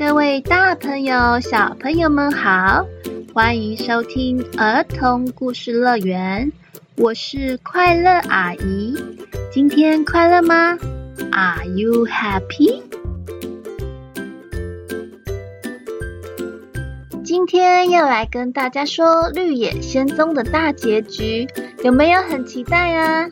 [0.00, 2.86] 各位大朋友、小朋友们好，
[3.34, 6.50] 欢迎收听儿童故事乐园，
[6.96, 8.96] 我是快乐阿姨。
[9.52, 10.78] 今天快乐吗
[11.32, 12.82] ？Are you happy？
[17.22, 21.46] 今天要来跟大家说《绿野仙踪》的大结局，
[21.84, 23.28] 有没有很期待啊？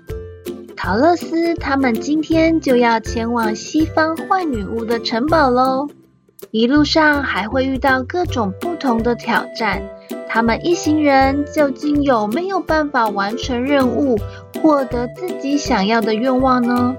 [0.76, 5.88] 桃乐丝他们今天就要前往西方坏女巫的城堡喽，
[6.50, 9.82] 一路上还会遇到各种不同的挑战。
[10.28, 14.16] 他们一行人究竟有没有办法完成任务，
[14.62, 16.96] 获得自己想要的愿望呢？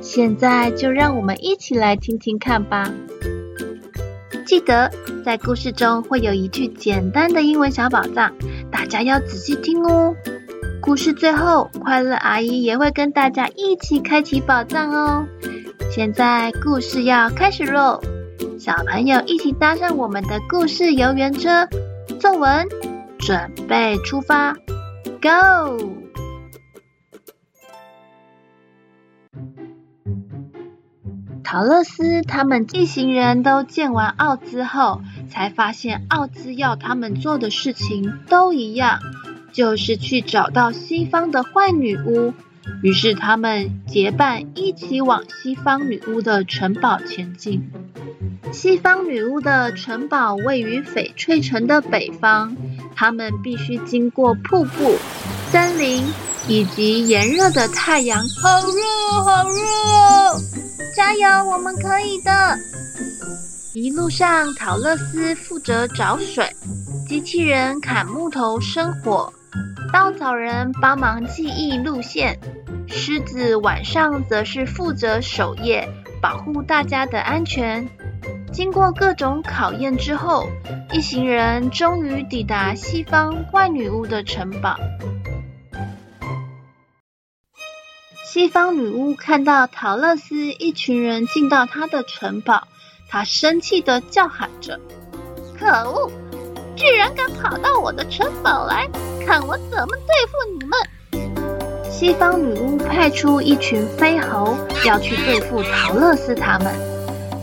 [0.00, 2.92] 现在就让我们一起来听听看吧。
[4.44, 4.90] 记得
[5.24, 8.32] 在故事中会有一句简单的英文小宝藏，
[8.70, 10.14] 大家要仔细听哦。
[10.80, 15.26] 故事最后，快乐阿姨也会跟大家一起开启宝藏哦。
[15.90, 18.00] 现在故事要开始喽，
[18.66, 21.68] 小朋友一起搭上我们的故事游园车，
[22.18, 22.66] 作文，
[23.16, 24.54] 准备出发
[25.22, 25.92] ，Go！
[31.44, 38.98] 陶乐斯他们一行人都见完奥兹后，才发现奥兹要他们做的事情都一样。
[39.52, 42.34] 就是去找到西方的坏女巫，
[42.82, 47.70] 于是他们结伴一起往西方女巫的城堡前进。
[48.52, 52.54] 西方女巫的城堡位于翡翠城的北方，
[52.94, 54.96] 他们必须经过瀑布、
[55.50, 56.04] 森林
[56.46, 58.20] 以及炎热的太阳。
[58.42, 59.56] 好热，好热！
[60.94, 62.56] 加油，我们可以的！
[63.74, 66.48] 一路上，桃乐丝负责找水，
[67.08, 69.32] 机器人砍木头生火。
[69.96, 72.38] 稻草人帮忙记忆路线，
[72.86, 75.88] 狮子晚上则是负责守夜，
[76.20, 77.88] 保护大家的安全。
[78.52, 80.50] 经过各种考验之后，
[80.92, 84.76] 一行人终于抵达西方怪女巫的城堡。
[88.22, 92.68] 西方女巫看到桃乐丝一群人进到她的城堡，
[93.08, 94.78] 她生气的叫喊着
[95.58, 96.12] ：“可恶！
[96.76, 98.86] 居然敢跑到我的城堡来！”
[99.26, 101.90] 看我怎么对付你们！
[101.90, 106.72] 西方女巫派出一群飞猴要去对付桃乐丝他们。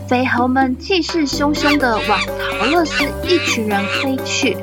[0.08, 2.18] 飞猴们气势汹汹地往
[2.58, 4.56] 桃乐丝一群人飞去，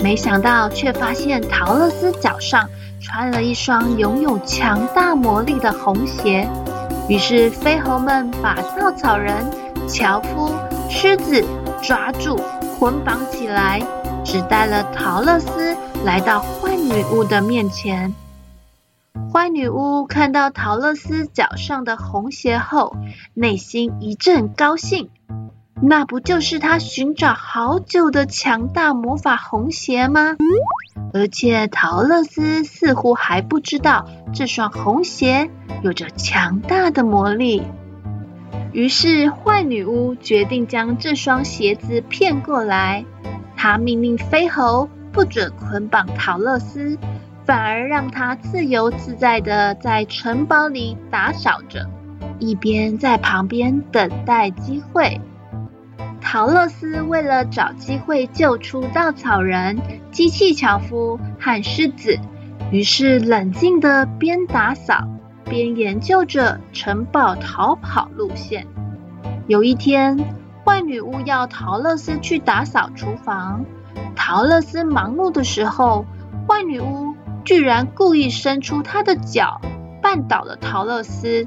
[0.00, 2.68] 没想到却发现桃乐丝脚上
[3.00, 6.48] 穿了一双拥有强大魔力的红鞋。
[7.08, 9.34] 于是飞猴们把稻草人、
[9.88, 10.54] 樵夫、
[10.88, 11.44] 狮子
[11.82, 12.40] 抓住，
[12.78, 13.82] 捆绑起来，
[14.24, 15.76] 只带了桃乐丝。
[16.04, 18.14] 来到坏女巫的面前，
[19.30, 22.96] 坏女巫看到桃乐丝脚上的红鞋后，
[23.34, 25.10] 内心一阵高兴。
[25.82, 30.36] 那不就是她寻找好久的强大魔法红鞋吗？
[31.12, 35.50] 而且桃乐丝似乎还不知道这双红鞋
[35.82, 37.62] 有着强大的魔力。
[38.72, 43.04] 于是坏女巫决定将这双鞋子骗过来，
[43.54, 44.88] 她命令飞猴。
[45.12, 46.98] 不准捆绑桃乐丝，
[47.44, 51.88] 反而让她自由自在地在城堡里打扫着，
[52.38, 55.20] 一边在旁边等待机会。
[56.20, 59.80] 桃乐丝为了找机会救出稻草人、
[60.12, 62.18] 机器樵夫和狮子，
[62.70, 65.08] 于是冷静地边打扫
[65.44, 68.66] 边研究着城堡逃跑路线。
[69.48, 70.16] 有一天，
[70.64, 73.64] 坏女巫要桃乐丝去打扫厨房。
[74.16, 76.04] 桃乐斯忙碌的时候，
[76.48, 77.14] 坏女巫
[77.44, 79.60] 居然故意伸出她的脚，
[80.02, 81.46] 绊倒了陶乐斯。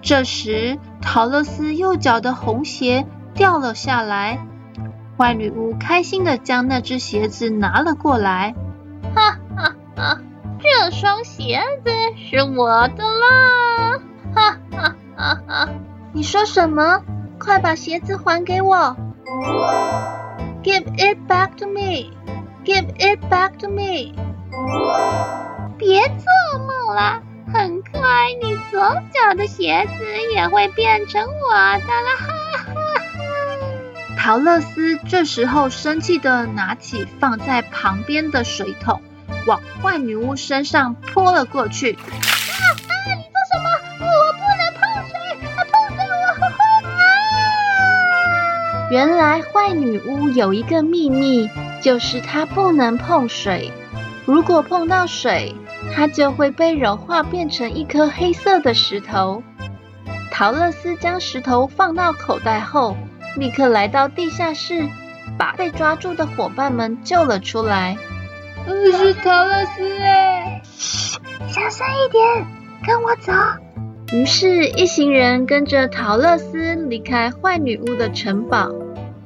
[0.00, 4.44] 这时，陶乐斯右脚的红鞋掉了下来，
[5.16, 8.54] 坏女巫开心地将那只鞋子拿了过来。
[9.14, 10.18] 哈哈哈，
[10.58, 14.00] 这双鞋子是我的啦！
[14.34, 15.68] 哈哈哈哈！
[16.12, 17.02] 你说什么？
[17.38, 18.96] 快把鞋子还给我
[20.62, 22.10] ！Give it back to me!
[22.64, 24.14] Give it back to me!
[25.78, 27.22] 别做梦了，
[27.52, 28.00] 很快
[28.40, 28.80] 你左
[29.12, 30.04] 脚的鞋子
[30.34, 32.16] 也会变成我的了！
[32.18, 33.02] 哈哈哈！
[34.16, 39.02] 桃乐丝这时候生气地拿起放在旁边的水桶，
[39.46, 41.98] 往坏女巫身上泼了过去。
[48.92, 51.48] 原来坏女巫有一个秘密，
[51.80, 53.72] 就是她不能碰水。
[54.26, 55.54] 如果碰到水，
[55.94, 59.42] 她就会被融化变成一颗黑色的石头。
[60.30, 62.94] 桃乐丝将石头放到口袋后，
[63.38, 64.86] 立刻来到地下室，
[65.38, 67.96] 把被抓住的伙伴们救了出来。
[68.66, 70.60] 嗯，是桃乐丝哎！
[70.64, 71.18] 嘘，
[71.48, 72.46] 小声一点，
[72.86, 73.32] 跟我走。
[74.12, 78.68] 于是，一行人跟着桃乐丝离开坏女巫的城堡，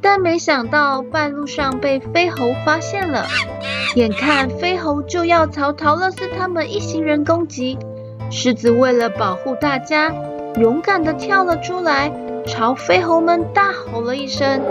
[0.08, 3.26] 但没想到半路上被飞猴发现了。
[3.97, 7.76] 眼看飞猴就要朝桃乐丝他们一行人攻击，
[8.31, 10.14] 狮子为了保护大家，
[10.61, 12.12] 勇敢地跳了出来，
[12.47, 14.62] 朝飞猴们大吼了一声。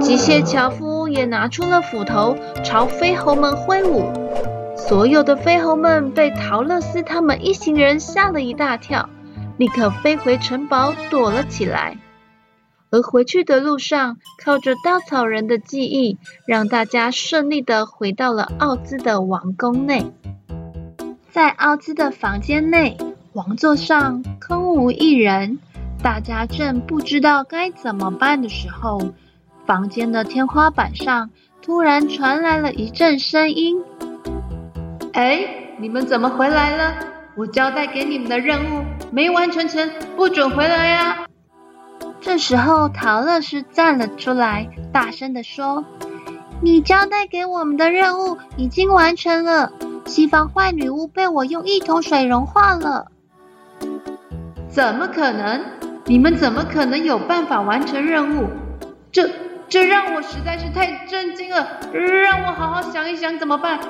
[0.00, 4.12] 机械樵夫也拿出了斧头，朝飞猴们挥舞。
[4.76, 9.08] 所有的飞猴们被桃乐丝他们一行人吓了一大跳，
[9.58, 11.96] 立刻飞回城堡躲了起来。
[12.90, 20.12] 而回去的路上，靠着稻草人的记忆，让大家顺利地回到了奥兹的王宫内。
[21.30, 22.96] 在奥兹的房间内，
[23.32, 25.60] 王座上空无一人，
[26.02, 29.00] 大家正不知道该怎么办的时候，
[29.64, 31.30] 房间的天花板上
[31.62, 33.80] 突然传来了一阵声音
[35.14, 35.46] ：“哎，
[35.78, 36.94] 你们怎么回来了？
[37.36, 41.26] 我交代给你们的任务没完成成，不准回来呀！”
[42.20, 45.84] 这时候，桃乐丝站了出来，大声地说
[46.60, 49.72] ：“你交代给我们的任务已经完成了，
[50.04, 53.06] 西方坏女巫被我用一桶水融化了。”
[54.68, 55.64] 怎么可能？
[56.04, 58.48] 你们怎么可能有办法完成任务？
[59.10, 59.30] 这
[59.68, 63.80] 这让我实在是太震惊了，让我好好想一想怎么办。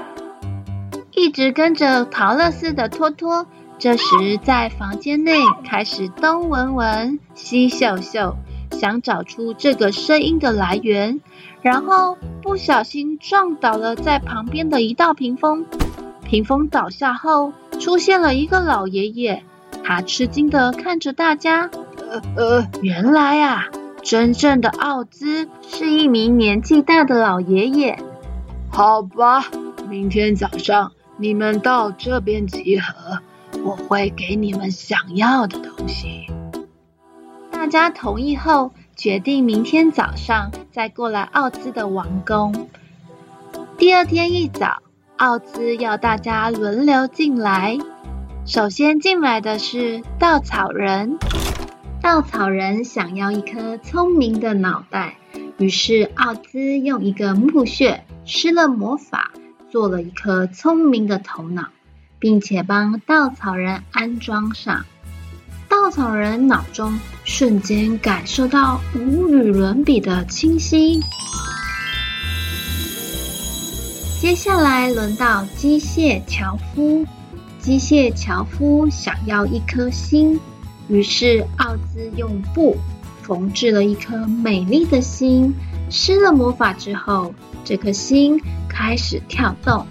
[1.12, 3.46] 一直跟着桃乐丝的托托。
[3.80, 8.36] 这时，在房间内开始东闻闻、西嗅嗅，
[8.72, 11.22] 想找出这个声音的来源，
[11.62, 15.64] 然后不小心撞倒了在旁边的一道屏风。
[16.22, 19.44] 屏风倒下后，出现了一个老爷爷，
[19.82, 21.70] 他吃惊地看着大家。
[22.10, 23.64] 呃呃，原来啊，
[24.02, 27.98] 真正的奥兹是一名年纪大的老爷爷。
[28.68, 29.46] 好吧，
[29.88, 33.20] 明天早上你们到这边集合。
[33.64, 36.26] 我会给你们想要的东西。
[37.50, 42.68] 大家同意后，决定明天早上再过来奥兹的王宫。
[43.76, 44.82] 第二天一早，
[45.16, 47.78] 奥兹要大家轮流进来。
[48.46, 51.18] 首先进来的是稻草人。
[52.02, 55.18] 稻草人想要一颗聪明的脑袋，
[55.58, 59.32] 于是奥兹用一个木屑施了魔法，
[59.68, 61.68] 做了一颗聪明的头脑。
[62.20, 64.84] 并且帮稻草人安装上，
[65.68, 71.00] 稻草人脑中瞬间感受到无与伦比的清晰。
[74.20, 77.06] 接下来轮到机械樵夫，
[77.58, 80.38] 机械樵夫想要一颗心，
[80.88, 82.76] 于是奥兹用布
[83.22, 85.54] 缝制了一颗美丽的心，
[85.88, 87.34] 施了魔法之后，
[87.64, 88.38] 这颗心
[88.68, 89.86] 开始跳动。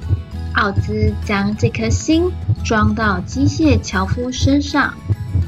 [0.55, 2.29] 奥兹将这颗心
[2.65, 4.93] 装到机械樵夫身上，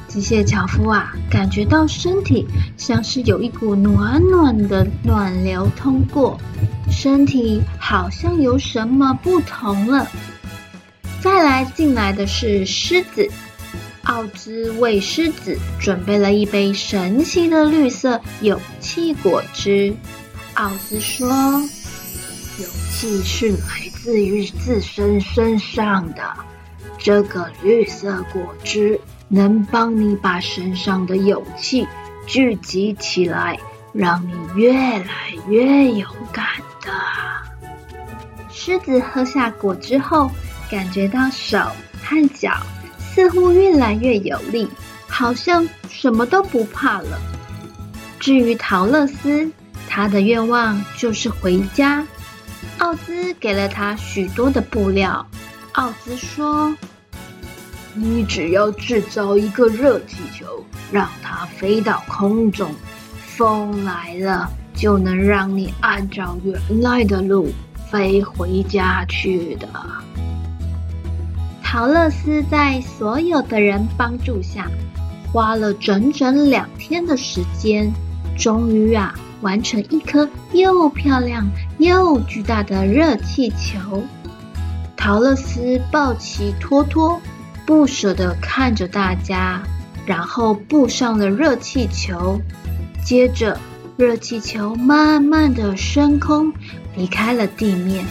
[0.07, 6.39] 机械樵夫啊，感觉到身体像是有一股暖暖的暖流通过，
[6.89, 10.07] 身体好像有什么不同了。
[11.19, 13.30] 再来进来的是狮子，
[14.03, 19.93] 奥兹为狮子准备了一杯神奇的绿色勇气果汁。
[20.53, 21.27] 奥兹说
[22.60, 26.36] ：“勇气是来。”自于自身身上的
[26.98, 31.88] 这个绿色果汁，能帮你把身上的勇气
[32.25, 33.60] 聚集起来，
[33.93, 35.05] 让你越来
[35.48, 36.46] 越勇敢
[36.81, 36.91] 的。
[38.50, 40.31] 狮子喝下果汁后，
[40.70, 41.60] 感觉到手
[42.03, 42.58] 和脚
[42.98, 44.67] 似乎越来越有力，
[45.08, 47.22] 好像什么都不怕了。
[48.20, 49.48] 至于桃乐丝，
[49.88, 52.03] 他的愿望就是回家。
[52.82, 55.24] 奥兹给了他许多的布料。
[55.74, 56.76] 奥兹说
[57.94, 62.74] ：“你只要制造一个热气球，让它飞到空中，
[63.20, 67.50] 风来了就能让你按照原来的路
[67.92, 69.70] 飞回家去的。”
[71.64, 74.68] 桃乐丝在所有的人帮助下，
[75.32, 77.94] 花了整整两天的时间，
[78.36, 79.14] 终于啊。
[79.42, 81.44] 完成一颗又漂亮
[81.82, 84.04] 又巨大的热气球，
[84.96, 87.20] 桃乐丝抱起托托，
[87.66, 89.64] 不舍地看着大家，
[90.06, 92.40] 然后步上了热气球。
[93.04, 93.58] 接着，
[93.98, 96.54] 热气球慢慢地升空，
[96.96, 98.06] 离开了地面。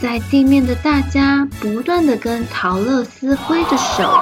[0.00, 4.20] 在地面的大家不断地跟桃乐丝挥着手，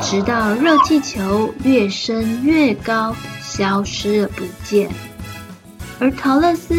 [0.00, 4.88] 直到热气球越升越高，消失了不见。
[5.98, 6.74] 而桃乐丝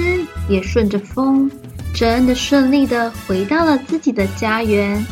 [0.48, 1.50] 也顺着风，
[1.94, 5.04] 真的顺利的回到了自己的家园。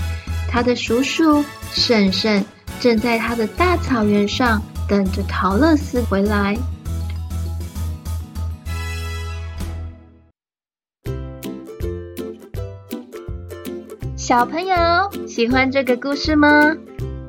[0.47, 2.45] 他的叔叔婶婶
[2.79, 6.55] 正在他的大草原上等着桃乐丝回来。
[14.15, 14.75] 小朋友
[15.27, 16.75] 喜欢这个故事吗？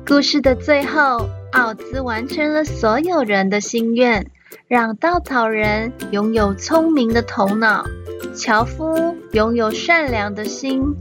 [0.05, 4.25] 故事的最后，奥兹完成了所有人的心愿，
[4.67, 7.85] 让稻草人拥有聪明的头脑，
[8.33, 10.95] 樵夫拥有善良的心，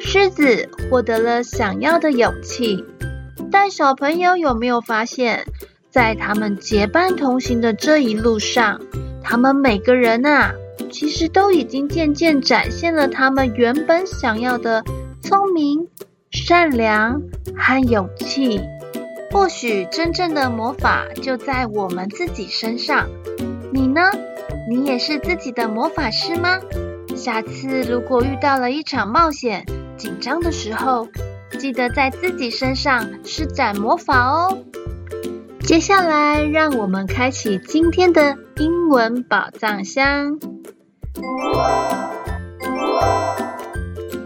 [0.00, 2.84] 狮子获得了想要的勇气。
[3.50, 5.44] 但小朋友有没有发现，
[5.90, 8.80] 在他们结伴同行的这一路上，
[9.22, 10.52] 他们每个人啊，
[10.90, 14.84] 其实都已经渐渐展现了他们原本想要的。
[15.22, 15.88] 聪明、
[16.30, 17.20] 善良
[17.56, 18.60] 和勇气，
[19.30, 23.08] 或许真正的魔法就在我们自己身上。
[23.72, 24.10] 你呢？
[24.68, 26.58] 你也是自己的魔法师吗？
[27.14, 29.64] 下次如果遇到了一场冒险、
[29.96, 31.08] 紧张的时候，
[31.58, 34.58] 记得在自己身上施展魔法哦。
[35.60, 40.38] 接下来，让我们开启今天的英文宝藏箱。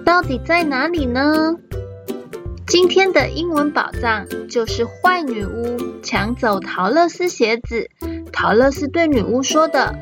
[0.05, 1.55] 到底在哪里呢？
[2.71, 7.91] 今天的英文宝藏就是坏女巫抢走桃乐丝鞋子。
[8.33, 9.93] 桃乐丝对女巫说的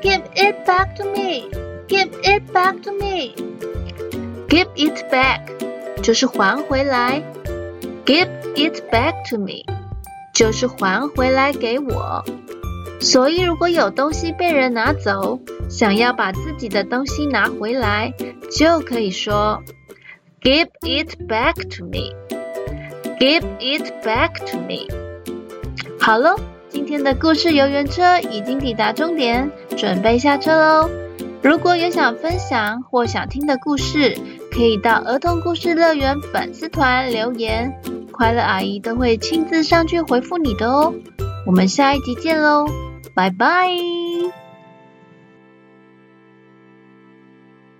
[0.00, 1.50] ：“Give it back to me,
[1.88, 3.34] give it back to me,
[4.48, 5.40] give it back”，
[6.02, 7.20] 就是还回来。
[8.06, 9.64] ；“Give it back to me”，
[10.32, 12.24] 就是还回来给我。
[13.00, 18.14] 所以，如果有东西被人拿走，想要把自己的东西拿回来，
[18.56, 19.60] 就可以说
[20.44, 22.14] “Give it back to me”。
[23.18, 24.86] Give it back to me。
[25.98, 26.36] 好喽，
[26.68, 30.90] 今天的故事游园车已经抵达终点，准备下车喽。
[31.42, 34.18] 如果有想分享或想听的故事，
[34.52, 37.80] 可以到儿童故事乐园粉丝团留言，
[38.12, 40.92] 快乐阿姨都会亲自上去回复你的哦。
[41.46, 42.66] 我们下一集见喽，
[43.14, 43.70] 拜拜。